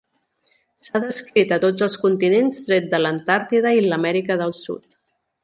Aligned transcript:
S'ha 0.85 1.01
descrit 1.03 1.53
a 1.57 1.59
tots 1.65 1.85
els 1.87 1.97
continents 2.05 2.63
tret 2.71 2.89
de 2.95 3.01
l'Antàrtida 3.03 3.75
i 3.83 3.85
l'Amèrica 3.85 4.41
del 4.43 4.57
Sud. 4.65 4.99